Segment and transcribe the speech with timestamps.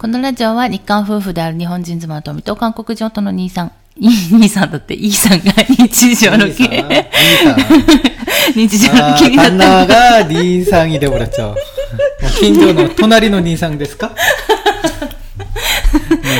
[0.00, 7.08] このラジオは日韓夫婦である日本人妻の富と韓国人夫の兄さん、 兄さんだって、イーさんが日常の 니상, 気、 니상.
[8.54, 9.86] 日常の 아, 気になった。
[9.86, 11.54] 단나가 니상이 돼버렸죠.
[12.20, 14.14] 뭐, 킨조노 토나리노 니상 ですか?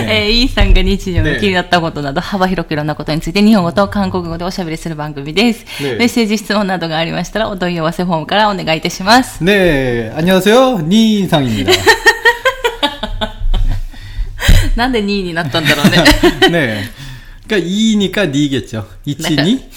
[0.09, 5.65] えー、イーさんが日常のね気になったことなど幅広くいろんなことについて日本語と韓国語でおしゃべりする番組です。
[5.83, 9.43] ねメッセージ、質問などがありましたらお問い合わせフォームからお願いいたします。
[9.43, 10.83] 네, 안녕하세요.
[10.87, 11.73] 니상입니다.
[14.77, 16.05] なんで2位になったんだろうね。
[16.51, 16.85] 네.
[17.47, 18.87] 그러니까 2니까 니겠죠.
[19.05, 19.71] 이치니?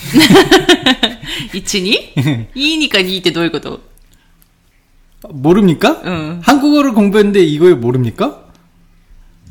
[1.54, 2.48] 1、2?
[2.56, 3.82] いいにか2ってどういうこと
[5.30, 6.02] 모릅니까?
[6.06, 6.40] 응.
[6.44, 8.43] 한국어를 공부했는데 이걸 모릅니까?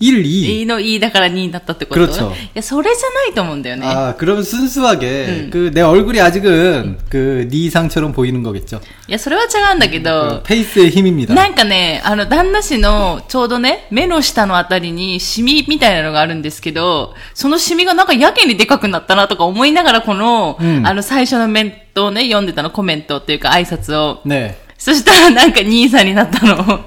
[0.02, 0.22] 1, 2.
[0.22, 3.84] いいのいいだから2になったってこと 그렇죠 いや、それじゃないと思うんだよね。
[3.84, 5.50] 아, 그러면 순수하게 응.
[5.50, 8.80] 그 내 얼굴이 아직은 그 니상처럼 보이는 거겠죠.
[9.08, 11.34] いや、それは違うんだけ 그 ど、 페이스의 힘입니다.
[11.34, 24.20] なんかね、あの、旦那氏のちょうどね、目の下のあたりにシミみたいなのがあるんですけど、そのシミがなんかやけにでかくなったなとか思いながらこの、うんあの、最初のメントをね、読んでたの、コメントっていうか挨拶を。
[24.24, 24.54] 네.
[24.78, 26.84] そしたらなんか兄さんになったの。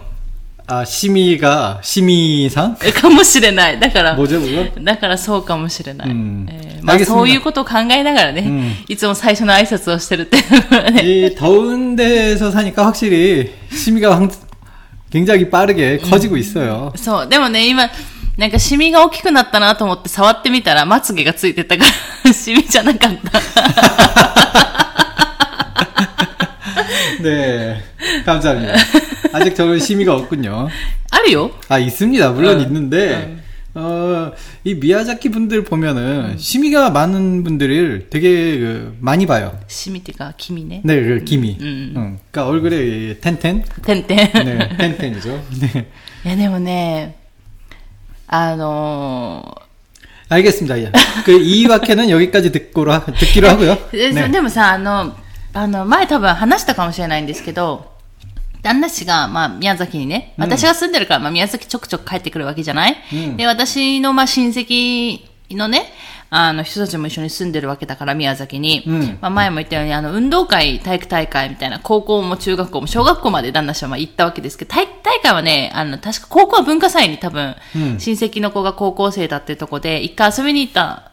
[0.67, 2.77] 아, 시미가 시미상?
[2.93, 3.79] かもしれない。
[3.79, 4.71] だから、 뭐죠, 그거?
[4.83, 6.09] だからそうかもしれない。
[6.09, 11.01] うんえーまあ 알겠습니다 そういうことを考えながらね、うんいつも最初の挨拶をしてるっていうのがね。
[11.03, 14.31] 이 더운 데서 사니까 확실히 시미가 황-
[15.11, 16.93] 굉장히 빠르게 커지고 있어요.
[16.95, 17.27] そう。
[17.27, 17.89] でもね、今、
[18.37, 21.83] なんかシミが大きくなったなと思って触ってみたら、まつげがついてたか
[22.23, 23.41] ら、 シミじゃなかった。
[27.21, 27.81] 네.
[28.25, 28.73] 감사합니다.
[29.33, 30.69] 아직 저는 시미가 없군요.
[31.11, 31.51] あるよ。
[31.69, 32.31] 아, 있습니다.
[32.31, 33.37] 물론 어, 있는데,
[33.73, 34.31] 어,
[34.63, 39.57] 이 미야자키 분들 보면은 시미가 많은 분들을 되게 그 많이 봐요.
[39.67, 40.81] シミっていうか、君ね。
[40.83, 41.57] 네, 그 기미.
[41.61, 41.93] 음.
[41.95, 42.19] 응.
[42.31, 42.77] 그러니까 얼굴에
[43.11, 43.63] 이 텐텐?
[43.83, 44.31] てんてん。
[44.45, 45.29] 네, 텐텐이죠.
[45.59, 45.87] 네.
[46.25, 47.15] いや、でもね、
[48.27, 49.43] あの
[50.29, 50.79] 알겠습니다.
[50.79, 50.91] 예.
[51.25, 53.75] 그 이와케는 여기까지 듣고로 하- 듣기로 하고요.
[53.91, 54.29] ーで 네.
[54.31, 55.13] でもさ、あの、
[55.56, 57.90] あの、前多分話したかもしれないんですけど、
[58.60, 63.36] 旦那氏が、まあ、宮崎にね、私が住んでるから、まあ、宮崎ちょくちょく帰ってくるわけじゃない、うん。
[63.38, 65.22] で、私の、まあ、親戚
[65.52, 65.94] のね、
[66.28, 68.84] あの、人たちも一緒に住んでるわけだから、宮崎に。
[68.86, 69.18] うん。
[69.22, 77.98] まあ、前も言ったように、あの、運動会、体育大会みたいな、高校も中学校も、小学校まで旦那氏はまあ行ったわけですけど、体育大会はね、あの、確か高校は文化祭に多分、うん。
[77.98, 81.12] 親戚の子が高校生だっていうとこで、一回遊びに行った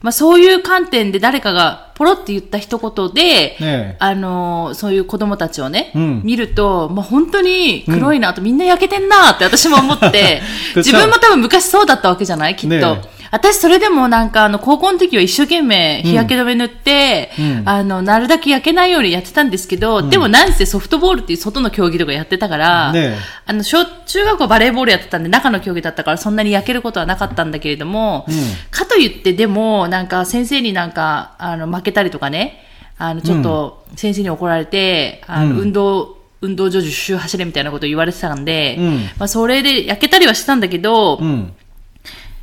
[0.00, 6.20] まあそういう観点で誰かがポロって言った一言で、ねあのーそういう子供たちをね、うん。
[6.24, 10.40] 見ると、まあ本当に黒いなと、みんな焼けてんなって私も思って、
[10.76, 12.54] 自分も多分昔そうだったわけじゃない？
[12.54, 12.76] きっと。
[12.76, 17.62] ね私それでもなんかあの高校の時は一生懸命日焼け止め塗って、うん。
[17.68, 23.16] あの、なるだけ焼けないようにやってたんですけど、でもなんせソフトボールっていう外の競技とかやってたから、ね
[23.46, 28.34] あの、小、中学校バレーボールやってたんで中の競技だったからそんなに焼けることはなかったんだけれども、うん
[28.70, 32.64] かといってでもなんか先生になんか、あの、負けたりとかね、
[32.96, 35.58] あの、ちょっと先生に怒られて、あの、うん。
[35.60, 38.96] 運動、運動場10周走れみたいなこと言われてたんで、うん。
[39.18, 41.52] まあそれで焼けたりはしたんだけど、 음.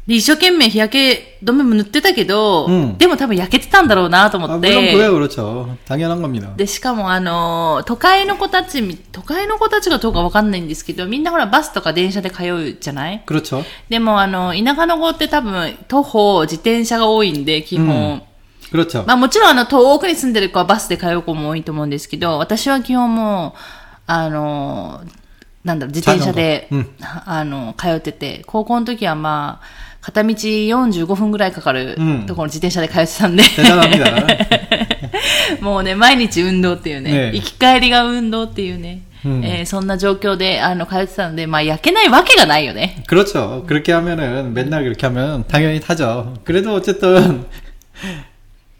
[0.06, 4.92] で一生懸命日焼け止めも塗ってたけど、うんでも多分焼けてたんだろうなと思 아, っ 물론 て。
[4.96, 5.76] 그래요, 그렇죠.
[5.86, 6.52] 당연한 겁니다.
[6.56, 13.62] で、しかもあのー都会の子たちみ、都会の子たちがどうかわかんないんですけど、みんなほらバスとか電車で通うじゃない 그렇죠.
[13.88, 18.22] でもあの、田舎の子って多分徒歩、自転車が多いんで、基本。
[18.72, 19.04] 그렇죠.
[19.06, 23.60] まあもちろんあの、遠くに住んでる子はバスで通う子も多いと思うんですけど、私は基本もう、
[24.06, 25.20] あのー
[25.62, 26.88] なんだろう、自転車で、うん
[27.26, 35.60] あの、通ってて、高校の時はまあ、 片道45分ぐらいかかるうんところに自転車で通ってたんで、 대단합니다.
[35.60, 39.02] も うね、毎日運動っていうね、ね行き帰りが運動っていうね。
[39.24, 39.44] うん.
[39.44, 43.04] えーそんな状況で、あの、通ってたので、まあ、焼けないわけがないよね。
[43.06, 43.64] 그렇죠.
[43.66, 46.34] 그렇게 하면은 맨날 그렇게 하면 당연히 타죠.
[46.44, 47.44] 그래도 어쨌든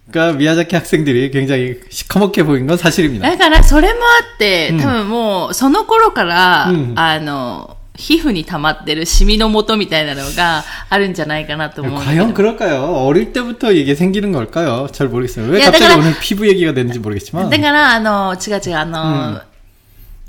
[0.11, 3.29] 그러니까 미야자키 학생들이 굉장히 시커멓게 보인 건 사실입니다.
[3.31, 12.35] だから、それもあってう、ん多分もう、その頃から、うんあの、 皮膚に溜まってるシミの元みたいなのがあるんじゃないかなと思うんだけ 과연 ど。
[12.35, 13.05] 그럴까요?
[13.07, 14.89] 어릴 때부터 이게 생기는 걸까요?
[14.91, 15.47] 잘 모르겠어요.
[15.51, 17.51] 왜 야, 갑자기 내가- 오늘 피부 얘기가 됐는지 모르겠지만.
[17.51, 19.41] だから、あの、違う違う、あの、うん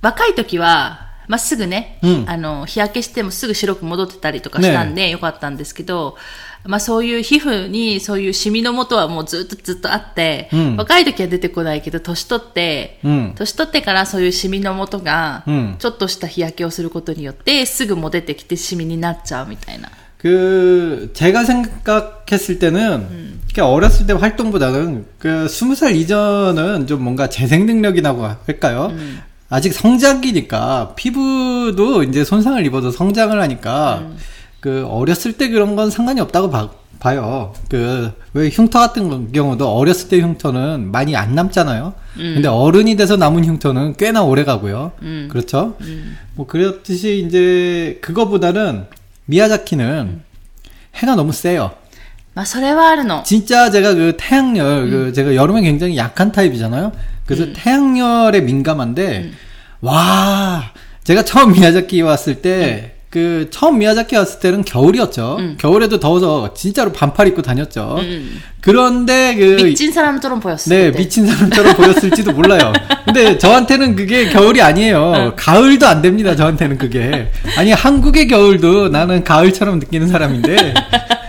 [0.01, 6.17] 若い時は、まあ、すぐね、うんあの、日焼けしてもすぐ白く戻ってたりとかしたんで、よかったんですけど、
[6.65, 19.89] まあ、そういう皮膚にそういうシミの元はもうずっとずっとあって、うん若い時は出てこないけど、年取って、うん年取ってからそういうシミの元がうん、ちょっとした日焼けをすることによって、すぐも出てきてシミになっちゃうみたいな。
[20.17, 27.65] 그 제가 생각했을 때는 그러니까 어렸을 때 활동보다는 그 스무 살 이전은 좀 뭔가 재생
[27.65, 28.93] 능력이라고 할까요?
[29.49, 34.03] 아직 성장기니까 피부도 이제 손상을 입어도 성장을 하니까
[34.60, 37.54] 그 어렸을 때 그런 건 상관이 없다고 봐, 봐요.
[37.68, 41.94] 그 왜 흉터 같은 경우도 어렸을 때 흉터는 많이 안 남잖아요.
[42.18, 42.32] 음.
[42.34, 44.92] 근데 어른이 돼서 남은 흉터는 꽤나 오래 가고요.
[45.00, 45.28] 음.
[45.32, 45.74] 그렇죠?
[45.80, 46.18] 음.
[46.34, 48.84] 뭐 그렇듯이 이제 그거보다는
[49.24, 50.20] 미야자키는
[50.96, 51.70] 해가 너무 세요.
[53.24, 56.92] 진짜 제가 그 태양열 그 제가 여름에 굉장히 약한 타입이잖아요.
[57.24, 59.30] 그래서 태양열에 민감한데
[59.80, 60.62] 와
[61.04, 65.38] 제가 처음 미야자키 왔을 때 그 처음 미야자키 왔을 때는 겨울이었죠.
[65.56, 67.96] 겨울에도 더워서 진짜로 반팔 입고 다녔죠.
[68.00, 68.42] 음.
[68.60, 70.68] 그런데 그 미친 사람처럼 보였어.
[70.68, 70.98] 네, 그때.
[70.98, 72.74] 미친 사람처럼 보였을지도 몰라요.
[73.06, 75.32] 근데 저한테는 그게 겨울이 아니에요.
[75.34, 77.30] 가을도 안 됩니다, 저한테는 그게.
[77.56, 80.74] 아니, 한국의 겨울도 나는 가을처럼 느끼는 사람인데.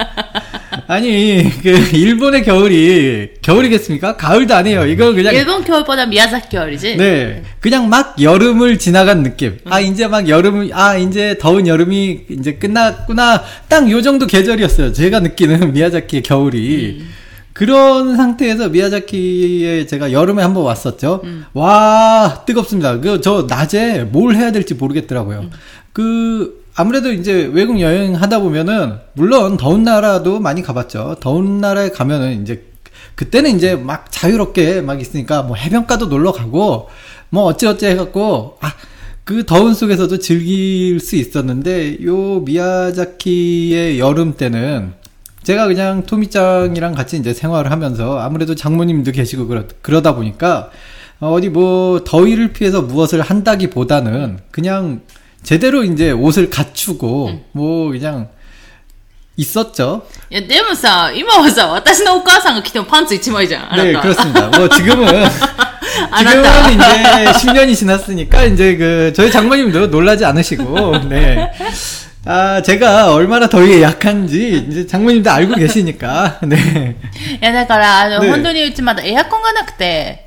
[0.87, 4.15] 아니 그 일본의 겨울이 겨울이겠습니까?
[4.15, 4.85] 가을도 아니에요.
[4.85, 6.95] 이건 그냥 일본 겨울보다 미야자키 겨울이지.
[6.95, 9.57] 네, 그냥 막 여름을 지나간 느낌.
[9.65, 9.85] 아 음.
[9.85, 13.43] 이제 막 여름, 아 이제 더운 여름이 이제 끝났구나.
[13.67, 14.93] 딱 요 정도 계절이었어요.
[14.93, 16.97] 제가 느끼는 미야자키의 겨울이.
[17.01, 17.09] 음.
[17.51, 21.21] 그런 상태에서 미야자키에 제가 여름에 한번 왔었죠.
[21.23, 21.43] 음.
[21.53, 22.99] 와 뜨겁습니다.
[23.01, 25.39] 그 저 낮에 뭘 해야 될지 모르겠더라고요.
[25.39, 25.49] 음.
[25.91, 31.17] 그 아무래도 이제 외국 여행 하다 보면은, 물론 더운 나라도 많이 가봤죠.
[31.19, 32.63] 더운 나라에 가면은 이제
[33.15, 36.87] 그때는 이제 막 자유롭게 막 있으니까 뭐 해변가도 놀러 가고
[37.29, 38.71] 뭐 어찌어찌 해갖고 아
[39.27, 44.93] 그 더운 속에서도 즐길 수 있었는데 요 미야자키의 여름 때는
[45.43, 50.69] 제가 그냥 토미짱이랑 같이 이제 생활을 하면서 아무래도 장모님도 계시고 그러, 그러다 보니까
[51.19, 55.01] 어, 어디 뭐 더위를 피해서 무엇을 한다기보다는 그냥
[55.46, 58.28] 제대로 이제 옷을 갖추고 뭐 그냥
[59.36, 60.06] 있었죠.
[60.30, 63.72] いや、でもさ、今はさ、私のお母さんが着てもパンツ一枚じゃん。
[63.72, 64.00] あな 네, た。
[64.02, 64.48] 그렇습니다.
[64.58, 65.06] 뭐 지금은
[66.10, 66.30] 알았다.
[66.30, 71.50] 지금은 이제 10년이 지났으니까 이제 그 저희 장모님도 놀라지 않으시고 네.
[72.24, 76.40] 아, 제가 얼마나 더위에 약한지 이제 장모님도 알고 계시니까.
[76.42, 76.96] 네.
[77.40, 80.25] いや、だから、あの、ね本当にうちまだエアコンがなくて、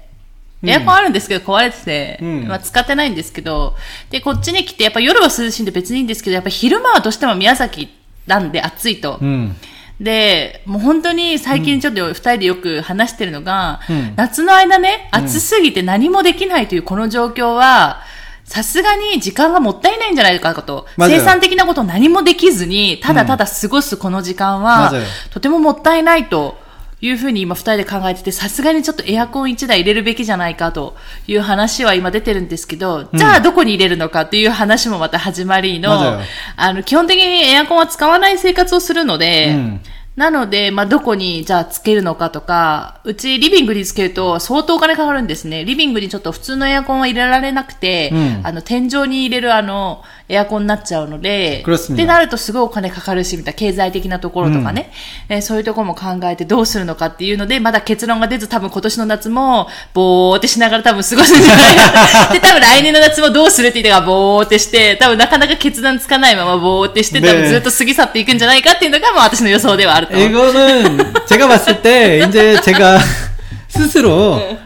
[0.62, 3.74] エアコンあるんですけど壊れてて、うん、まあ使ってないんですけど、
[4.10, 7.88] で、こっちに来て、やっぱ夜は涼しいんで別にいいんですけど、やっぱ昼間はどうしても宮崎
[8.26, 9.18] なんで暑いと。
[9.22, 9.56] うん、
[9.98, 18.02] で、もう本当に最近ちょっと二人でよく話してるのが、うん、夏の間ね、暑すぎて何もできないというこの状況は、
[18.44, 24.92] さすがに時間がもったいないんじゃないかと、生産的なことを何もできずに、ただただ過ごすこの時間は、
[25.30, 26.59] とてももったいないと。
[27.00, 36.20] いうふうに今2人で考えてて、さすがにちょっとエアコン1台入れるべきじゃないかという話は今出てるんですけど、うん、じゃあどこに入れるのかっていう話もまた始まりの、
[36.56, 39.80] あの、基本的にエアコンは使わない生活をするので、うん。
[40.16, 45.64] なので、まあ、どこに、じゃあ、つけるのかとか、うち、リビングにつけると、相当お金かかるんですね。
[45.64, 54.91] リビングにちょっと普通のエアコンは入れられなくて、うん、あの、天井に入れる、あの、エアコンになっちゃうので、 그렇습니다 ってなるとすごいお金かかるし、みたいな経済的なところとかね、
[55.29, 61.91] えーそういうところも考えてどうするのかっていうので、まだ結論が出ず多分今年の夏も、ぼーってしながら多分過ごすんじゃないか
[62.27, 62.33] な。
[62.33, 70.13] で、多分来年の夏もどうするって言ってからぼーってして、多分なかなか決断つかないままぼーってして、多分ねずっと過ぎ去っていくんじゃないかっていうのが、まあ私の予想ではあると。
[70.15, 72.99] 이거는 제가 봤을 때 이제 제가
[73.67, 74.57] 스스로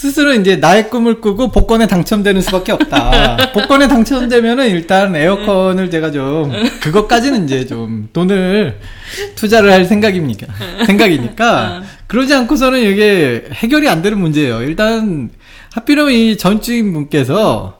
[0.00, 3.36] 스스로 이제 나의 꿈을 꾸고 복권에 당첨되는 수밖에 없다.
[3.52, 8.78] 복권에 당첨되면은 일단 에어컨을 제가 좀 그것까지는 이제 좀 돈을
[9.34, 10.46] 투자를 할 생각입니까?
[10.86, 14.62] 생각이니까 그러지 않고서는 이게 해결이 안 되는 문제예요.
[14.62, 15.28] 일단
[15.74, 17.79] 하필이면 이 전주인 분께서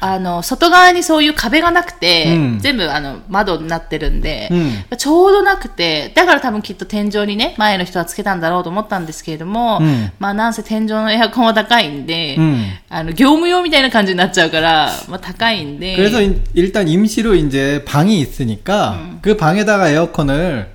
[0.00, 20.74] あの、外側にそういう壁がなくて、うん全部あの、窓になってるんで、うんちょうどなくて、だから多分きっと天井にね、前の人はつけたんだろうと思ったんですけれども、うんまあなんせ天井のエアコンは高いんで、うんあの、業務用みたいな感じになっちゃうから、まあ高いんで、 그래서 인- 일단 임시로 이제 방이 있으니까 그 방에다가 에어컨을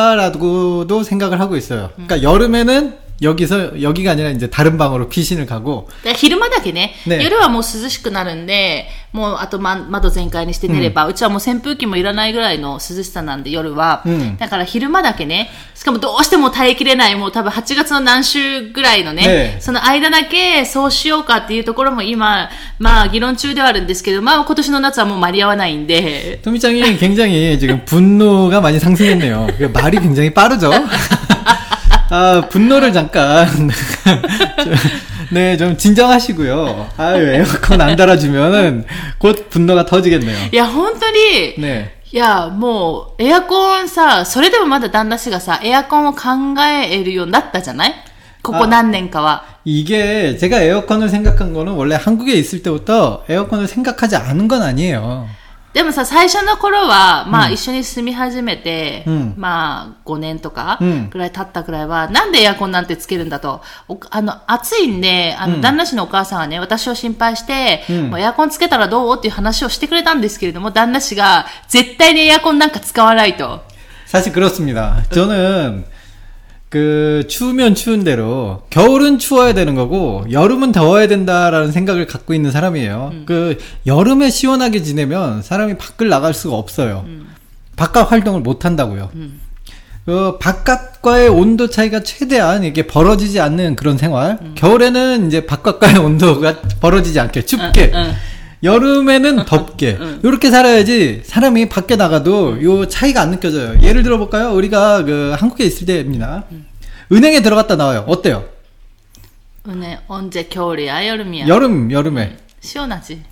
[0.00, 1.90] 달까라고도 생각을 하고 있어요.
[1.94, 28.60] 그러니까 여름에는 여기서 여기가 아니라 이제 다른 방으로 피신을 가고 で昼間だけねね夜はもう涼しくなるんで、もうあと、ま、窓全開にして寝れば、うちはもう扇風機もいらないぐらいの涼しさなんで夜は、うんだから昼間だけね、しかもどうしても耐えきれない、もう多分8月の何週ぐらいのね、ねその間だけそうしようかっていうところも今、まあ議論中ではあるんですけど、まあ今年の夏はもう間に合わないんで、 토미짱이 굉장히 지금 분노가
[28.60, 29.46] 많이 상승했네요.
[29.56, 30.70] 그 말이 굉장히 빠르죠?
[32.10, 33.48] 아, 분노를 잠깐.
[35.32, 36.90] 네, 좀 진정하시고요.
[36.96, 38.84] 아유, 에어컨 안 달아주면은
[39.18, 40.50] 곧 분노가 터지겠네요.
[40.52, 41.96] いや本当に、 네.
[42.12, 46.20] いや、もう、エアコンさ、それでもまだ旦那氏がさ、エアコンを考
[46.62, 47.94] えるようになったじゃない
[48.42, 49.42] ここ何年かは。
[49.64, 55.26] 이게 제가 에어컨을 생각한 거는 원래 한국에 있을 때부터 에어컨을 생각하지 않은 건 아니에요.
[55.72, 63.60] でもさ、最初の頃は、まあ、一緒に住み始めて、うんまあ、5年とかうん、ぐらい経ったぐらいは、なんでエアコンなんてつけるんだと。
[63.86, 73.60] おあの、暑いんで、あの、うん旦那氏のお母さんはね、私を心配して、うんもうエアコンつけたらどうっていう話をしてくれたんですけれども、旦那氏が、絶対にエアコンなんか使わないと。
[74.06, 75.02] 사실 그렇습니다.
[75.10, 75.84] 저는
[76.71, 83.11] 그 추우면 추운 대로 겨울은 추워야 되는 거고 여름은 더워야 된다라는 생각을 갖고 있는 사람이에요.
[83.25, 87.05] 그 여름에 시원하게 지내면 사람이 밖을 나갈 수가 없어요.
[87.75, 89.09] 바깥 활동을 못 한다고요.
[90.05, 94.39] 그 바깥과의 온도 차이가 최대한 이게 벌어지지 않는 그런 생활.
[94.55, 97.91] 겨울에는 이제 바깥과의 온도가 벌어지지 않게 춥게.
[97.93, 98.13] 응, 응.
[98.63, 103.79] 여름에는 덥게 이렇게 살아야지 사람이 밖에 나가도 요 차이가 안 느껴져요.
[103.81, 104.53] 예를 들어 볼까요?
[104.53, 106.45] 우리가 그 한국에 있을 때입니다.
[107.11, 108.05] 은행에 들어갔다 나와요.
[108.07, 108.45] 어때요?
[109.67, 111.47] ね、언제 겨울이야, 여름이야.
[111.47, 113.23] 여름 여름에 시원하지.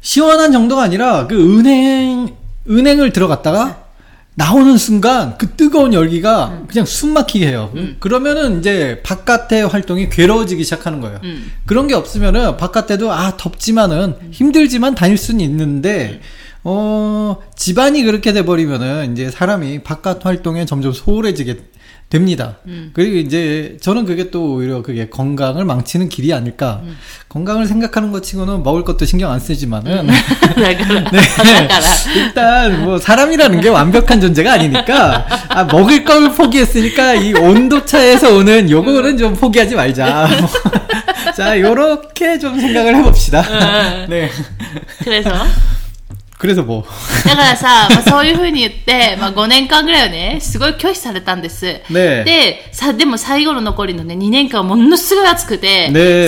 [0.00, 2.36] 시원한 정도가 아니라 그 은행
[2.68, 3.81] 은행을 들어갔다가
[4.34, 7.70] 나오는 순간 그 뜨거운 열기가 그냥 숨 막히게 해요.
[8.00, 11.20] 그러면은 이제 바깥의 활동이 괴로워지기 시작하는 거예요.
[11.24, 11.52] 음.
[11.66, 16.20] 그런 게 없으면은 바깥에도 아 덥지만은 힘들지만 다닐 수는 있는데
[16.64, 21.58] 어 집안이 그렇게 돼 버리면은 이제 사람이 바깥 활동에 점점 소홀해지게
[22.12, 22.56] 됩니다.
[22.66, 22.90] 음.
[22.92, 26.80] 그리고 이제 저는 그게 또 오히려 그게 건강을 망치는 길이 아닐까.
[26.82, 26.98] 음.
[27.30, 30.08] 건강을 생각하는 것 치고는 먹을 것도 신경 안 쓰지만은.
[30.58, 30.76] 네.
[30.76, 31.68] 네.
[32.14, 38.68] 일단 뭐 사람이라는 게 완벽한 존재가 아니니까 아, 먹을 걸 포기했으니까 이 온도 차에서 오는
[38.68, 40.28] 요거는 좀 포기하지 말자.
[40.38, 40.50] 뭐.
[41.34, 43.42] 자, 요렇게 좀 생각을 해봅시다.
[44.06, 44.28] 네.
[44.98, 45.30] 그래서
[46.42, 46.84] くれとも。
[47.24, 55.86] だからさ、まあ、そういうふうに言って、 まあ、5年間ぐらいはねすごい拒否されたんです、ね、でさでも最後の残りのね2年間はものすごい暑くて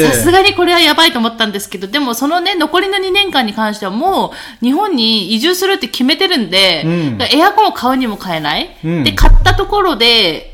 [0.08, 10.53] さすがにこれはやばいと思ったんですけどでもそのね残りの2年間に関してはもう日本に移住するって決めてるんで、うん、エアコンを買うにも買えない、うん、で買ったところで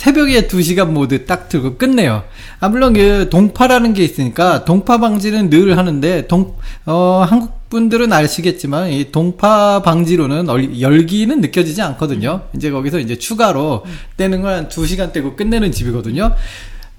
[0.00, 2.22] 새벽에 두 시간 모드 딱 틀고 끝내요.
[2.60, 8.90] 아, 물론 그 동파라는 게 있으니까 동파 방지는 늘 하는데 동, 어, 한국 분들은 아시겠지만
[8.90, 12.42] 이 동파 방지로는 얼- 열기는 느껴지지 않거든요.
[12.54, 13.86] 이제 거기서 이제 추가로
[14.18, 16.34] 떼는 건한두 시간 떼고 끝내는 집이거든요.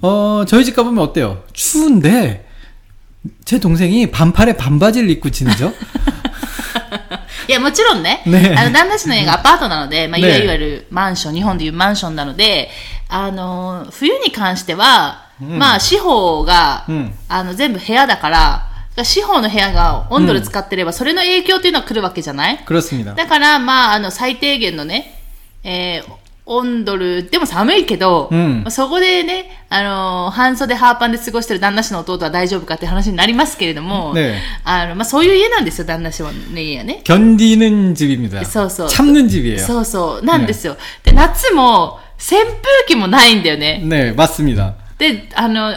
[0.02, 1.44] 어, 저희 집 가보면 어때요?
[1.54, 2.48] 추운데
[3.46, 5.72] 제 동생이 반팔에 반바지를 입고 지내죠?
[7.48, 8.56] いや、もちろんね、ね。
[8.58, 12.70] あの旦那市の家がアパートなので、まあ、いわゆるマンション、日本でいうマンションなので、
[13.10, 18.68] あの、冬に関しては、うん、まあ、司法が、うん、あの、全部部屋だから、
[19.04, 22.58] 司法の部屋が温度で使ってれば、それの影響というのは来るわけじゃない、
[23.16, 25.22] だから、まあ、あの、最低限のね、
[25.64, 37.03] えー、温度る、でも寒いけど、うんまあそこでね、あのー半袖ハーパンで過ごしてる旦那氏の弟は大丈夫かって話になりますけれども、ねあの、まあ、そういう家なんですよ、旦那氏はね、家はね。
[37.05, 38.41] 견디는 집입니다.
[38.43, 38.89] 서, 서.
[38.89, 39.59] 참는 집이에요.
[39.59, 40.77] そうそう、なんですよ。
[41.05, 42.53] で、夏も扇風
[42.89, 43.81] 機もないんだよね。
[43.85, 44.75] 네, 맞습니다.
[44.99, 45.73] で、あの、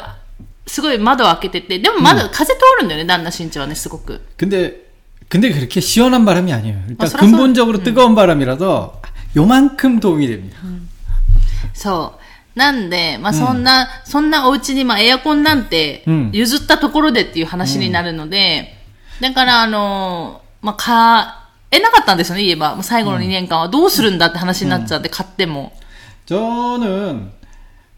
[0.66, 4.20] すごい窓を開けてて、でも窓、風通るんだよね、旦那身長はね、すごく。
[4.36, 4.84] 근데
[5.30, 6.76] 근데 그렇게 시원한 바람이 아니에요.
[6.90, 7.14] 일단 어, 음.
[7.14, 9.02] 서러서- 근본적으로 뜨거운 바람이라서
[9.36, 10.58] 요만큼 도움이 됩니다.
[11.74, 12.14] そ
[12.56, 12.60] う。
[12.60, 18.74] なんで、まあそんな、そんなお家にまあエアコンなんてうん譲ったところでっていう話になるので、
[19.20, 21.26] だからあの、まあ買
[21.72, 22.76] えなかったんですよね、言えば。
[22.76, 25.74] もう最後の2年間はどうするんだって話になっちゃって、買っても。
[26.28, 27.32] 저는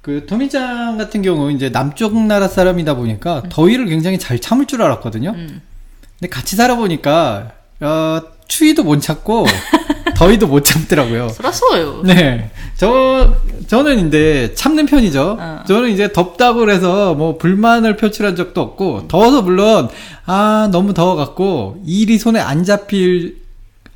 [0.01, 5.33] 그 토미짱 같은 경우 이제 남쪽 나라 사람이다 보니까 더위를 굉장히 잘 참을 줄 알았거든요.
[5.33, 9.45] 근데 같이 살아보니까 어, 추위도 못 참고
[10.22, 11.28] 저희도 못 참더라고요.
[11.36, 12.02] 그렇어요.
[12.04, 12.50] 네.
[12.76, 13.34] 저,
[13.66, 15.36] 저는 근데 참는 편이죠.
[15.40, 15.64] 어.
[15.66, 19.88] 저는 이제 덥다고 그래서 뭐 불만을 표출한 적도 없고, 더워서 물론,
[20.24, 23.38] 아, 너무 더워갖고, 일이 손에 안 잡힐,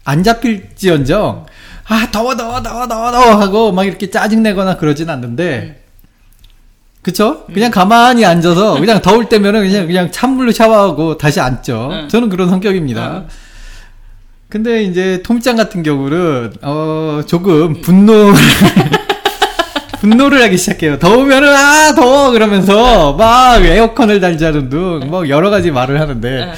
[0.04, 1.46] 안 잡힐지언정,
[1.88, 5.86] 아, 더워, 더워, 더워, 더워, 더워 하고 막 이렇게 짜증내거나 그러진 않는데, 음.
[7.02, 7.44] 그쵸?
[7.48, 7.54] 음.
[7.54, 11.90] 그냥 가만히 앉아서, 그냥 더울 때면은 그냥, 그냥 찬물로 샤워하고 다시 앉죠.
[11.92, 12.08] 음.
[12.08, 13.06] 저는 그런 성격입니다.
[13.06, 13.45] 어.
[14.49, 18.33] 근데 이제 톰짱 같은 경우는 어 조금 분노
[19.99, 20.99] 분노를 하기 시작해요.
[20.99, 26.53] 더우면은 아 더워 그러면서 막 에어컨을 달자는 둥뭐 여러 가지 말을 하는데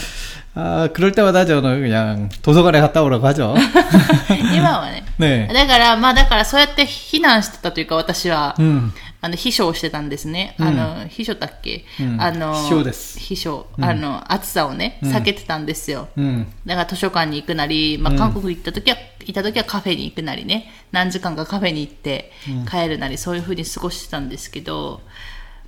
[0.55, 3.55] 아 그럴 때마다 저는 그냥 도서관에 갔다 오라고 하죠.
[4.55, 5.03] 今はね。
[5.19, 5.47] 네.
[5.53, 8.55] だから、まあだからそうやって避難してたというか、私は。
[8.59, 8.91] 음.
[9.21, 10.55] あの、秘書をしてたんですね。
[10.59, 13.67] うんあの、秘書だっけ、うんあの、秘書です秘書。
[13.79, 16.09] あの、暑さをね、避けてたんですよ。
[16.17, 16.45] 음.
[16.65, 22.31] だから図書館に行くなり、まあ、韓国行った時は、いた時はカフェに行くなりね、何時間かカフェに行って
[22.69, 25.01] 帰るなり、そういう風に過ごしてたんですけど、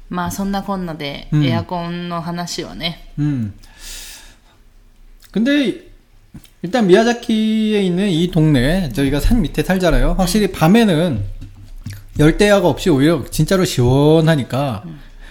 [0.10, 3.54] まあそんなこんなで、うんエアコンの話はね、 음.
[5.32, 5.82] 근데
[6.62, 10.16] 일단 미야자키에 있는 이 동네 저희가 산 밑에 살잖아요.
[10.18, 11.24] 확실히 밤에는
[12.18, 14.84] 열대야가 없이 오히려 진짜로 시원하니까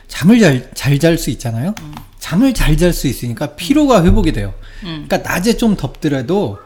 [0.08, 1.74] 잠을 잘 잘 잘 수 있잖아요.
[2.18, 4.54] 잠을 잘 잘 수 있으니까 피로가 회복이 돼요.
[4.80, 6.58] 그러니까 낮에 좀 덥더라도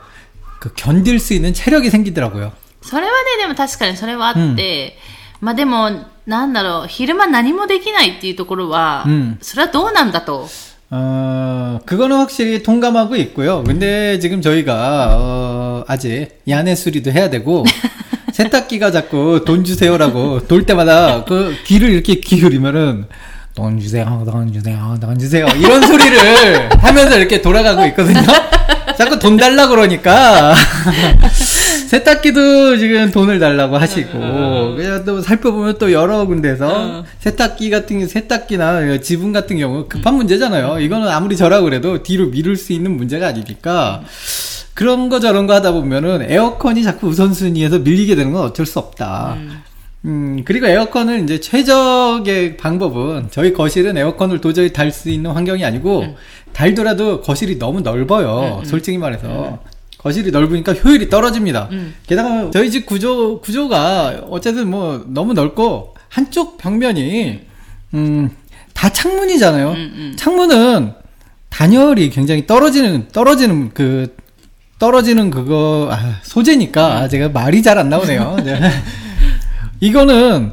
[0.61, 2.53] 그 견딜 수 있는 체력이 생기더라고요.
[2.83, 4.97] それはね、でも確かにそれはあって、
[5.41, 5.91] まあでも、
[6.27, 10.49] なんだろう、昼間何もできないっていうところは、うんそれはどうなんだと。
[10.91, 13.63] 어, 그거는 확실히 동감하고 있고요.
[13.65, 17.65] 근데 지금 저희가, 어, 아직 야내 수리도 해야 되고,
[18.34, 23.06] 세탁기가 자꾸 돈 주세요라고 돌 때마다 그 귀를 이렇게 기울이면은,
[23.56, 25.46] 돈 주세요, 돈 주세요, 돈 주세요.
[25.60, 28.20] 이런 소리를 하면서 이렇게 돌아가고 있거든요.
[28.98, 30.56] 자꾸 돈 달라 그러니까.
[31.88, 37.06] 세탁기도 지금 돈을 달라고 하시고, 그냥 또 살펴보면 또 여러 군데서 어.
[37.20, 40.80] 세탁기 같은, 경- 세탁기나 지분 같은 경우 급한 문제잖아요.
[40.80, 44.02] 이거는 아무리 저라고 그래도 뒤로 미룰 수 있는 문제가 아니니까.
[44.74, 49.38] 그런 거 저런 거 하다 보면은 에어컨이 자꾸 우선순위에서 밀리게 되는 건 어쩔 수 없다.
[50.06, 56.16] 음, 그리고 에어컨을 이제 최적의 방법은 저희 거실은 에어컨을 도저히 달 수 있는 환경이 아니고
[56.54, 58.64] 달더라도 거실이 너무 넓어요.
[58.66, 59.60] 솔직히 말해서.
[60.00, 61.70] 거실이 넓으니까 효율이 떨어집니다.
[62.06, 67.40] 게다가 저희 집 구조, 구조가 어쨌든 뭐 너무 넓고 한쪽 벽면이,
[67.94, 68.30] 음,
[68.74, 69.72] 다 창문이잖아요.
[69.72, 70.14] 음.
[70.18, 70.94] 창문은
[71.50, 74.14] 단열이 굉장히 떨어지는, 떨어지는 그,
[74.88, 78.36] 떨어지는 그거, 아, 소재니까 제가 말이 잘 안 나오네요.
[78.44, 78.60] 네.
[79.80, 80.52] 이거는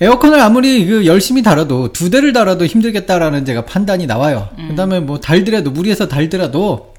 [0.00, 4.48] 에어컨을 아무리 그 열심히 달아도 두 대를 달아도 힘들겠다라는 제가 판단이 나와요.
[4.68, 6.94] 그다음에 뭐 달더라도 무리해서 달더라도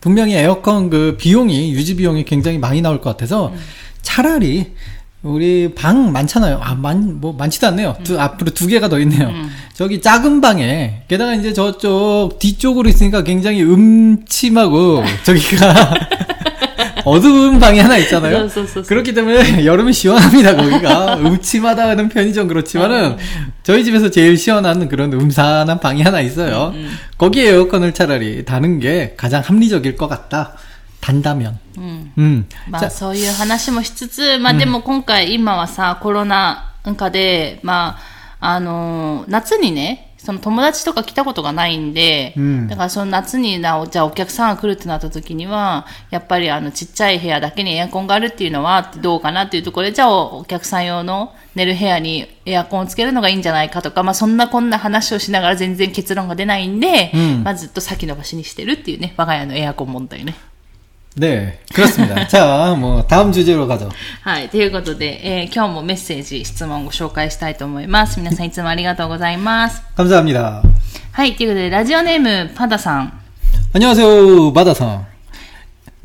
[0.00, 3.52] 분명히 에어컨 그 비용이 유지 비용이 굉장히 많이 나올 것 같아서
[4.00, 4.72] 차라리
[5.22, 6.58] 우리 방 많잖아요.
[6.62, 7.96] 아, 많, 뭐, 많지도 않네요.
[8.02, 9.30] 두, 앞으로 두 개가 더 있네요.
[9.75, 15.93] 저기 작은 방에, 게다가 이제 저쪽 뒤쪽으로 있으니까 굉장히 음침하고, 저기가
[17.03, 18.37] 어두운 방이 하나 있잖아요.
[18.37, 21.15] そうそうそうそう 그렇기 때문에 여름이 시원합니다, 거기가.
[21.17, 23.17] 음침하다는 편이 좀 그렇지만은,
[23.63, 26.73] 저희 집에서 제일 시원한 그런 음산한 방이 하나 있어요.
[27.17, 30.53] 거기에 에어컨을 차라리 다는 게 가장 합리적일 것 같다.
[31.01, 31.57] 단다면.
[31.77, 32.11] うん。
[32.19, 32.45] 음.
[32.69, 38.14] ま 자, あそういう話もしつつ、まあでも今回今はさ、コロナ禍で、まあ、
[38.48, 60.36] あのー夏にね、その友達とか来たことがないんで、うんだからその夏にな、じゃあお客さんが来るってなった時には、やっぱりあのちっちゃい部屋だけにエアコンがあるっていうのはどうかなっていうところで、じゃあお客さん用の寝る部屋にエアコンをつけるのがいいんじゃないかとか、まあそんなこんな話をしながら全然結論が出ないんで、うんまあずっと先延ばしにしてるっていうね、我が家のエアコン問題ね。
[61.15, 62.25] 네, 그렇습니다.
[62.27, 63.89] 자, 뭐 다음 주제로 가죠.
[64.21, 64.49] はい。
[64.49, 68.19] ということで、えー今日もメッセージ、質問をご紹介したいと思います。
[68.19, 69.81] 皆さんいつもありがとうございます。
[69.97, 70.61] 감사합니다.
[71.11, 71.35] はい。
[71.35, 73.11] ということで、ラジオネーム、パダさん。
[73.73, 75.05] 안녕하세요, 바다상.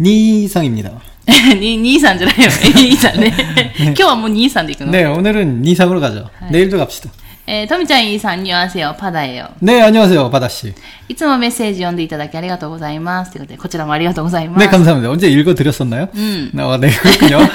[0.01, 0.91] 니상입니다.
[1.59, 2.51] に兄さんじゃないよ。
[2.75, 3.33] 兄さんね。
[3.79, 4.93] 今日はもう兄さんで行くの。
[4.93, 6.29] 네, 오늘은 니상으로 가죠.
[6.51, 7.11] 내일도 갑시다.
[7.49, 9.51] えー、とみちゃん、兄さん、にわせよ、パダへよ。
[9.63, 10.75] 네, 안녕하세요, 바다씨.
[11.09, 13.31] いつもメッセージ読んでいただきありがとうございます。
[13.31, 14.67] ということで、こちらもありがとうございます。
[14.67, 15.09] 네, 감사합니다.
[15.11, 16.09] 언제 읽어드렸었나요?
[16.15, 16.51] 음.
[16.59, 17.39] 아, 네, 그렇군요.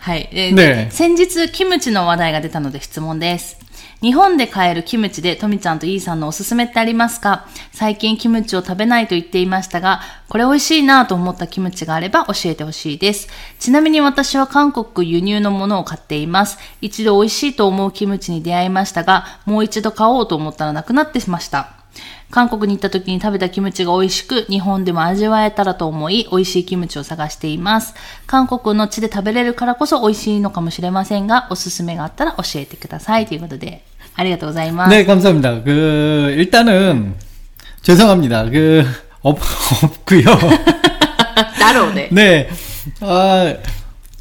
[0.00, 0.28] はい。
[0.32, 3.56] えーねえ先日、キムチの話題が出たので質問です。
[4.01, 7.47] 日本で買えるキムチで、トミちゃんとイーさんのおすすめってありますか？
[7.73, 13.27] 最近キムチを食べないと言っていましたが、これ美味しいなと思ったキムチがあれば教えてほしいです。
[13.59, 16.57] ちなみに私は韓国輸入のものを買っています。
[16.79, 21.73] 一度美味しいと思うキムチに出会いましたが、もう一度買おうと思ったらなくなってしました。
[22.31, 27.95] 韓国に行った時に食べたキムチが美味しく、日本でも味わえたらと思い、美味しいキムチを探しています。
[28.27, 33.25] 韓国の地で食べれるからこそ美味しいのかもしれませんが、おすすめがあったら教えてください。
[33.25, 33.83] ということで、
[34.16, 34.90] ありがとうございます。
[34.90, 35.62] 네, 감사합니다.
[35.64, 37.14] 그, 일단은,
[37.82, 38.44] 죄송합니다.
[38.50, 38.84] 그,
[39.22, 39.38] 없,
[39.82, 40.24] 없고요
[41.58, 42.08] だろうね。
[42.12, 42.48] 네,
[43.00, 43.56] 아,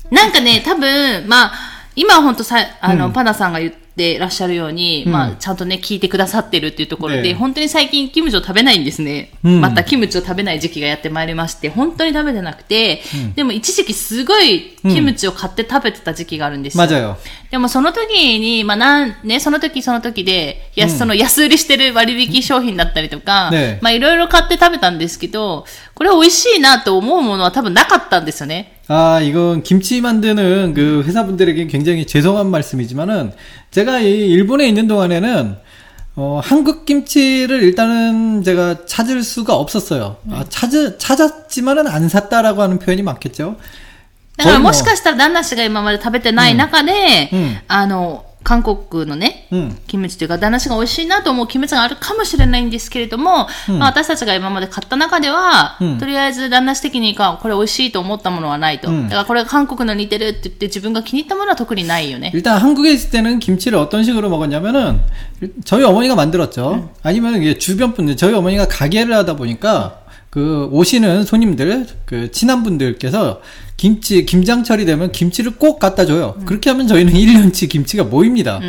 [0.09, 1.51] なんかね、多分、まあ、
[1.95, 9.32] 今は本当さ、あの、パナさんが言って てらっしゃるように、うん、まあ、ちゃんとね、聞いてくださってるっていうところで、え、本当に最近キムチを食べないんですね。
[9.44, 16.84] うん、またキムチを食べない時期がやってまいりまして、本当に食べてなくて、うん、でも一時期すごいキムチを買って食べてた時期があるんですよ。
[16.96, 17.18] よ。
[17.50, 28.77] でもその時に、まあ、なん、ね、その時その時で、や、その安売りしてる割引商品だったりとか、ね、まあ、いろいろ買って食べたんですけど、これ美味しいなと思うものは多分なかったんですよね。
[28.87, 33.31] 아, 이건 김치 만드는 그 회사분들에게 굉장히 죄송한 말씀이지만은
[33.71, 35.57] 제가 이 일본에 있는 동안에는
[36.15, 40.17] 어, 한국 김치를 일단은 제가 찾을 수가 없었어요.
[40.29, 43.55] 아, 찾, 찾았지만은 안 샀다라고 하는 표현이 맞겠죠?
[44.37, 58.89] だから 거의 もしかしたら旦那氏が今まで食べてない中で、うんうんあの、 韓国のね、うんキムチというか、旦那氏が美味しいなと思うキムチがあるかもしれないんですけれども、まあ私たちが今まで買った中では、うんとりあえず旦那氏的にか、これ美味しいと思ったものはないと。
[58.89, 62.31] うんだからこれが韓国の似てるって言って自分が気に入ったものは特にないよね。
[62.33, 64.99] 일단 한국에 있을 때는 김치를 어떤 식으로 먹었냐면은
[65.63, 66.89] 저희 어머니가 만들었죠.
[67.01, 70.01] 아니면 이게 주변 분들 저희 어머니가 가게를 하다 보니까
[70.38, 73.40] 그 오시는 손님들 그 친한 분들께서
[73.76, 76.36] 김치 김장철이 되면 김치를 꼭 갖다 줘요.
[76.44, 78.60] 그렇게 하면 저희는 1년치 김치가 모입니다.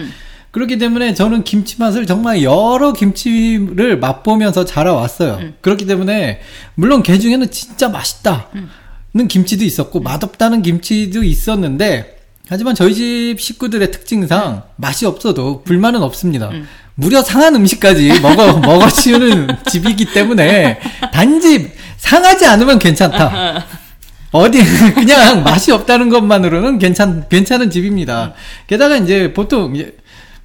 [0.49, 5.39] 그렇기 때문에 저는 김치 맛을 정말 여러 김치를 맛보면서 자라왔어요.
[5.61, 6.39] 그렇기 때문에
[6.73, 14.63] 물론 개 중에는 진짜 맛있다는 김치도 있었고 맛없다는 김치도 있었는데 하지만 저희 집 식구들의 특징상
[14.75, 16.49] 맛이 없어도 불만은 없습니다.
[16.99, 20.79] 무려 상한 음식까지 먹어 먹어 치우는 집이기 때문에
[21.13, 23.65] 단지 상하지 않으면 괜찮다.
[24.31, 24.59] 어디
[24.93, 28.33] 그냥 맛이 없다는 것만으로는 괜찮 괜찮은 집입니다.
[28.67, 29.73] 게다가 이제 보통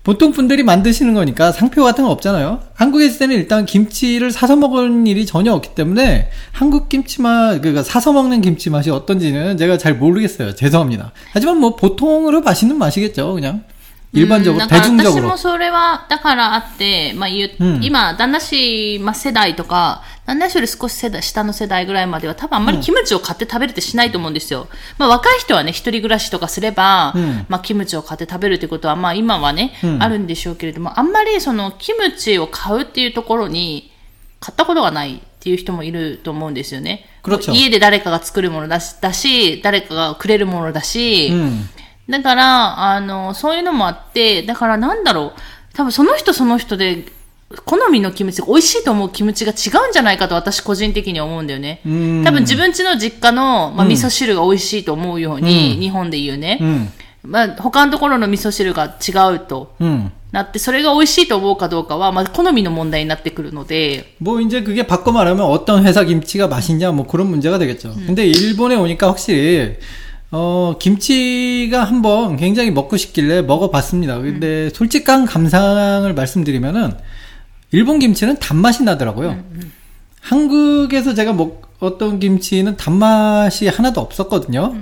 [0.05, 2.61] 보통 분들이 만드시는 거니까 상표 같은 거 없잖아요.
[2.75, 7.83] 한국에 있을 때는 일단 김치를 사서 먹은 일이 전혀 없기 때문에 한국 김치 맛, 그러니까
[7.83, 10.55] 사서 먹는 김치 맛이 어떤지는 제가 잘 모르겠어요.
[10.55, 11.13] 죄송합니다.
[11.33, 13.65] 하지만 뭐 보통으로 맛있는 맛이겠죠, 그냥.
[14.14, 15.28] うん 일반적으로, なんか私 대중적으로.
[15.30, 24.68] もそれは、だからあって、まあ言う、うん今、旦那氏、まあ世代とか、旦那氏より少し世代、下の世代ぐらいまでは多分あんまりキムチを買って食べるってしないと思うんですよ。
[24.98, 33.92] まあ若い人はね、一人暮らしとかすれば、うんまあキムチを買って食べるってことは、まあ今はね、うんあるんでしょうけれども、あんまりそのキムチを買うっていうところに、
[34.40, 37.06] 買ったことがないっていう人もいると思うんですよね。
[37.22, 41.70] 그렇죠 家で誰かが作るものだし、だし誰かがくれるものだし、 음.
[42.10, 45.40] だから、あの、そういうのもあって、だからなんだろう。
[45.76, 47.06] 多分その人その人で、
[47.66, 51.82] 好みのキムチ、美味しいと思うキムチが違うんじゃないかと私個人的には思うんだよね。
[51.86, 56.60] うん多分自分家の実家の、まあ、うん味噌汁が美味しいと思うように、うん日本で言うね。
[56.62, 56.90] 음.
[57.24, 60.12] まあ、他のところの味噌汁が違うと 음.
[60.32, 67.94] なって、それが美味しいと思うかどうかは、まあ、好みの問題になってくるので、 뭐 이제 그게 바꿔 말하면 어떤 회사 김치가 맛있냐 뭐 그런 문제가 되겠죠.
[68.06, 69.78] 근데 일본에 오니까 확실히
[70.32, 74.20] 어 김치가 한번 굉장히 먹고 싶길래 먹어봤습니다.
[74.20, 76.94] 근데 솔직한 감상을 말씀드리면은
[77.72, 79.44] 일본 김치는 단맛이 나더라고요.
[80.22, 84.76] 한국에서 제가 먹었던 김치는 단맛이 하나도 없었거든요.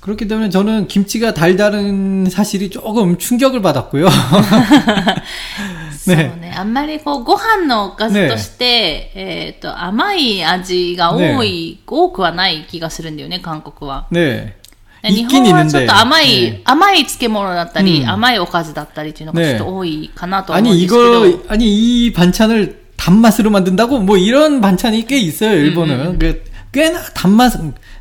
[0.00, 4.08] 그렇기 때문에 저는 김치가 달다는 사실이 조금 충격을 받았고요.
[6.08, 6.54] そうね。
[6.56, 14.06] あんまりこう、ご飯のおかずとして、えっ、と、甘い味が多い、多くはない気がするんだよね、韓国は。
[14.10, 14.56] 네.
[15.04, 15.86] 日 있긴 本はちょっ 있는데.
[15.86, 16.60] と甘い、 네.
[16.64, 21.26] 甘い漬物だったり、うん甘いおかずだったりっていうのがちょっと多いかなと思うん 아니 ですけど。
[21.26, 27.52] 이거 아니 이 반찬을 단맛으로 만든다고 뭐 이런 반찬이 꽤 있어요 일본은 그 꽤나 단맛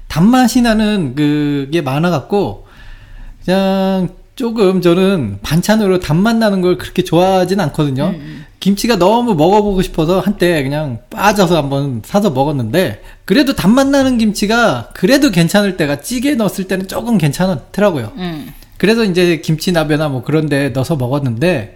[0.07, 2.65] 단맛이 나는 그게 많아갖고
[3.45, 8.13] 그냥 조금 저는 반찬으로 단맛 나는 걸 그렇게 좋아하진 않거든요.
[8.61, 15.31] 김치가 너무 먹어보고 싶어서 한때 그냥 빠져서 한번 사서 먹었는데 그래도 단맛 나는 김치가 그래도
[15.31, 18.11] 괜찮을 때가 찌개 넣었을 때는 조금 괜찮더라고요.
[18.17, 18.53] うん。
[18.77, 21.75] 그래서 이제 김치鍋나 뭐 그런데 넣어서 먹었는데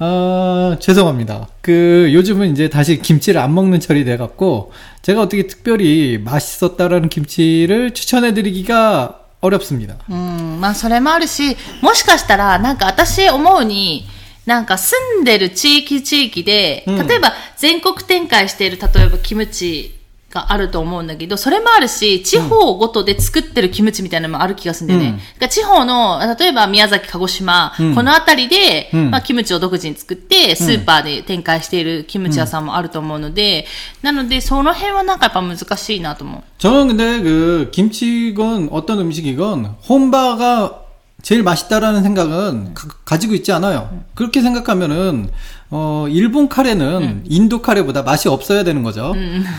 [0.00, 1.48] 어, 죄송합니다.
[1.60, 7.92] 그 요즘은 이제 다시 김치를 안 먹는 철이 돼 갖고 제가 어떻게 특별히 맛있었다라는 김치를
[7.94, 9.96] 추천해 드리기가 어렵습니다.
[10.08, 14.04] うん、まあそれもあるし、もしかしたら、なんか私思うに、
[14.46, 19.94] なんか住んでる地域地域で、うん例えば全国展開している、例えばキムチ
[20.30, 25.08] があると思うんだけど、それもあるし、地方ごとで作ってるキムチみたいなのもある気がするんだよね。
[25.08, 33.66] うんだから地方の、例えば宮崎、鹿児島、うんこの辺りで、うんまあキムチを独自に作って、スーパーで展開しているキムチ屋さんもあると思うので、
[34.02, 36.42] なのでその辺はなんかやっぱ難しいなと思う。
[36.58, 40.81] 저는 근데 그 김치건 어떤 음식이건 혼바가
[41.23, 42.73] 제일 맛있다라는 생각은
[43.05, 44.03] 가, 지고 있지 않아요.
[44.13, 45.29] 그렇게 생각하면은
[45.69, 49.13] 어 일본 카레는 인도 카레보다 맛이 없어야 되는 거죠.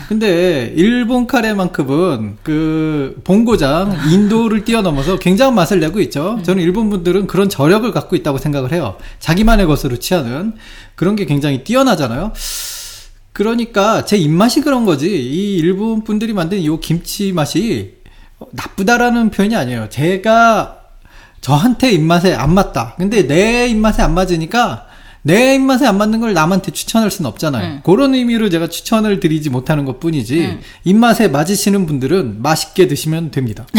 [0.07, 6.39] 근데 일본 카레만큼은 그 본고장 인도를 뛰어넘어서 굉장한 맛을 내고 있죠.
[6.43, 8.97] 저는 일본 분들은 그런 저력을 갖고 있다고 생각을 해요.
[9.19, 10.53] 자기만의 것으로 취하는
[10.93, 12.33] 그런 게 굉장히 뛰어나잖아요.
[13.33, 15.07] 그러니까 제 입맛이 그런 거지.
[15.09, 17.95] 이 일본 분들이 만든 이 김치 맛이
[18.51, 19.89] 나쁘다라는 표현이 아니에요.
[19.89, 20.84] 제가
[21.44, 22.94] 저한테 입맛에 안 맞다.
[22.96, 24.86] 근데 내 입맛에 안 맞으니까
[25.22, 27.66] 내 입맛에 안 맞는 걸 남한테 추천할 수는 없잖아요.
[27.66, 27.80] 음.
[27.84, 30.60] 그런 의미로 제가 추천을 드리지 못하는 것 뿐이지, 음.
[30.84, 33.66] 입맛에 맞으시는 분들은 맛있게 드시면 됩니다.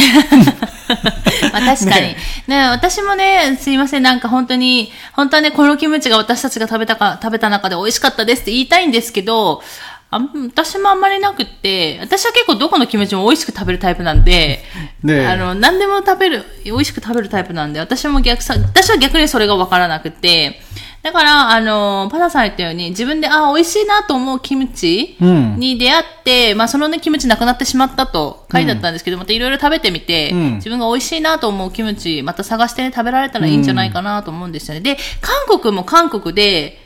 [1.51, 2.15] まあ確かに。
[2.47, 9.61] ね私もね、すいません、なんか本当に、本当はね、このキムチが私たちが食べたか、食べた中で美味しかったですって言いたいんですけど、
[10.10, 14.62] あん私もあんまりなくって、私は結構どこのキムチも美味しく食べるタイプなんで、
[15.02, 20.60] ねあの、何でも食べる、美味しく食べるタイプなんで、私も逆さ、私は逆にそれがわからなくて、
[21.06, 25.56] だから、あの、パナさん言ったように、自分で、あ、美味しいなと思うキムチうん。
[25.56, 30.54] に出会って、まあ、そのね、キムチなくなってしまったと書いてあったんですけど、またいろいろ食べてみて、うん。
[30.56, 34.80] 自分が美味しいなと思うキムチ、また探してね、食べられたらいいんじゃないかなと思うんですよね。
[34.80, 36.85] で、韓国も韓国で、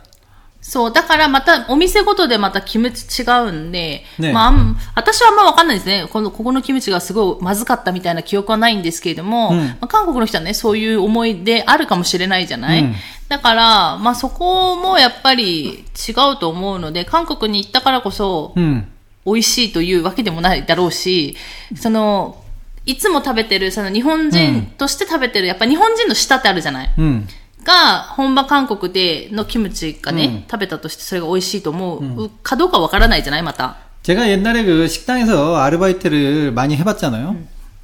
[0.71, 4.53] そう、だからまた、お店ごとでまたキムチ違うんで、ねまあ
[4.95, 6.07] 私はあんまわかんないですね。
[6.09, 12.95] この、ここのキムチがすごいまずかったみたいな記憶はないんですけれども、うんまあ、韓国の人はね、そういう思い出あるかもしれないじゃない、うん
[13.27, 18.85] だから、まあそこもやっぱり違うと思うので、韓国に行ったからこそ、 음.
[19.25, 21.35] 美味しいというわけでもないだろうし、
[21.75, 22.41] その、
[22.85, 27.27] いつも食べてる、その日本人として食べてる、やっぱ日本人の舌ってあるじゃない 음.
[27.64, 33.76] が、本場韓国でのキムチがね、うん食べたとしてそれが美味しいと思うかどうかわからないじゃないまた。
[34.02, 37.36] 제가 옛날에 그 식당에서 아르바이트를 많이 해봤잖아요.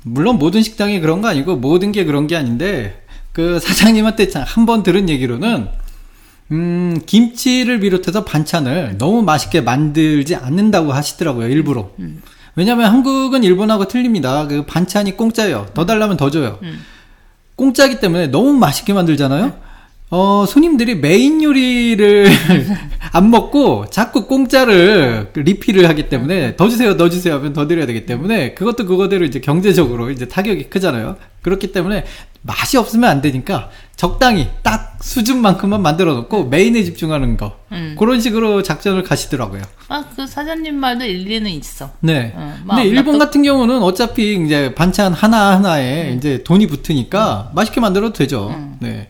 [0.04, 4.82] 물론 모든 식당이 그런 거 아니고 모든 게 그런 게 아닌데 그 사장님한테 한 번
[4.84, 5.68] 들은 얘기로는
[6.52, 11.90] 음 김치를 비롯해서 반찬을 너무 맛있게 만들지 않는다고 하시더라고요 일부러.
[12.54, 14.46] 왜냐면 한국은 일본하고 틀립니다.
[14.46, 15.68] 그 반찬이 공짜예요.
[15.74, 16.58] 더 달라면 더 줘요.
[17.56, 19.52] 공짜기 때문에 너무 맛있게 만들잖아요.
[20.09, 22.27] 어, 손님들이 메인 요리를
[23.11, 27.85] 안 먹고 자꾸 공짜를 그 리필을 하기 때문에 더 주세요, 더 주세요 하면 더 드려야
[27.85, 31.17] 되기 때문에 그것도 그거대로 이제 경제적으로 이제 타격이 크잖아요.
[31.41, 32.05] 그렇기 때문에
[32.41, 37.57] 맛이 없으면 안 되니까 적당히 딱 수준만큼만 만들어 놓고 메인에 집중하는 거.
[37.73, 37.95] 음.
[37.99, 39.61] 그런 식으로 작전을 가시더라고요.
[39.89, 41.89] まあ、그 사장님 말도 일리는 있어.
[41.99, 42.33] 네.
[42.35, 47.81] 음, 막 근데 일본 놔둬- 같은 경우는 어차피 이제 반찬 하나하나에 이제 돈이 붙으니까 맛있게
[47.81, 48.55] 만들어도 되죠.
[48.79, 49.09] 네.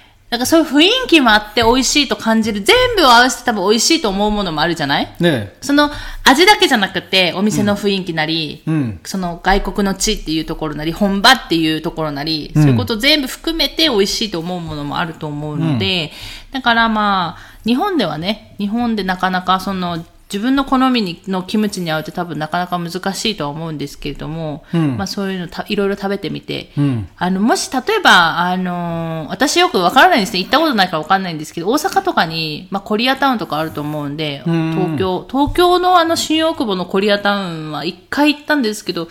[0.31, 5.13] なんかそういう雰囲気もあって美味しいと感じる、全部を合わせて多分美味しいと思うものもあるじゃない？
[5.19, 5.49] 네.
[5.59, 5.91] その
[6.23, 8.99] 味だけじゃなくて、お店の雰囲気なり、 음.
[9.03, 16.13] その外国の地っていうところなり、本場っていうところなり、うんそういうこと全部含めて美味しいと思うものもあると思うので、
[16.53, 27.09] だからまあ、日本ではね、日本でなかなかその自分の好みにのキムチに合うって多分なかなか難しいとは思うんですけれども、うんまあそういうのたいろいろ食べてみて、うん。
[27.17, 30.39] あの、もし、例えば、あのー私よくわからないんですね。
[30.39, 39.09] 行ったことないからわかんないんですけど、大阪とかに、まあ、コリアタウンとかあると思うんで、うん東京、東京のあの、新大久保のコリアタウンは一回行ったんですけど、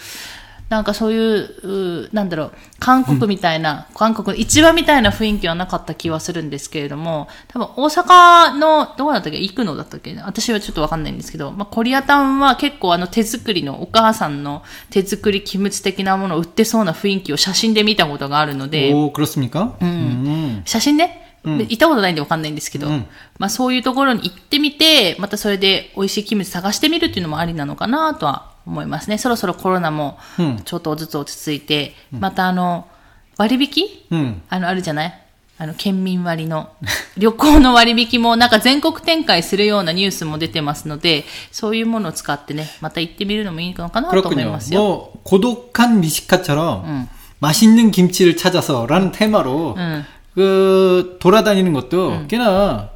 [0.70, 10.16] なんかそういう、うなんだろう、韓国みたいな、うん、韓国の市場みたいな雰囲気はなかった気はするんですけれども、多分大阪の、どこだったっけ行くのだったっけ？
[10.24, 18.92] 私はちょっとわかんないんですけど、まあ、コリアタウンは結構あの手作りのお母さんの手作りキムチ的なものを売ってそうな雰囲気を写真で見たことがあるので。
[18.94, 20.62] おー、クロスミかうん。
[20.64, 21.26] 写真ね？
[21.42, 23.06] うん、行ったことないんでわかんないんですけど、うん、
[23.38, 29.17] まあそういうところに行ってみて、またそれで美味しいキムチ探してみるっていうのもありなのかなとは思いますね。
[29.17, 32.87] そろそろコロナもうんちょっとずつ落ち着いて、またあの、
[33.37, 34.41] 割引 음.
[34.49, 35.21] あの、あるじゃない
[35.57, 36.69] あの、県民割の、
[37.17, 44.51] 旅行の割引もなんか全国展開するようなニュースも出てますので、そういうものを使ってね、また行ってみるのもいいのかなと思い 그렇군요.
[44.51, 44.81] ますよ。
[44.81, 47.07] 뭐 고독한 미식가처럼 음.
[47.39, 50.05] 맛있는 김치를 찾아서라는 테마로 음.
[50.33, 52.89] 그 돌아다니는 것도 꽤나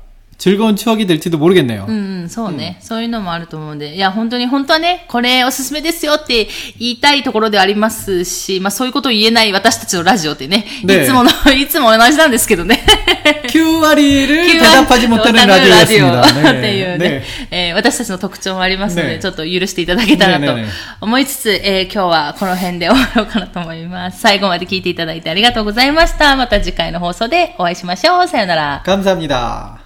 [0.43, 1.83] 즐거운 추억이 될지도 모르겠네요.
[1.89, 3.95] うんうん、そうね、そういうのもあると思うんで。
[3.95, 6.47] いや、本当に、本当はね、これおすすめですよって
[6.79, 12.81] 言いたいところでありますし、まあそういうことを言えない私たちのラジオってね、ねいつもの、 いつも同じなんですけどね。
[13.49, 16.21] Q와리를 急 대답하지 な 못하는 ラジオ 라디오였습니다.
[16.21, 20.67] っていうね、えー私たちの特徴もありますので、ねちょっと許していただけたらとねねね
[21.01, 24.21] 思いつつ、えー今日はこの辺で終わろうかなと思います。
[24.21, 26.37] 最後まで聞いていただいてありがとうございました。
[26.37, 28.27] また次回の放送でお会いしましょう。
[28.29, 28.83] さよなら。
[28.85, 29.82] 감사합니다.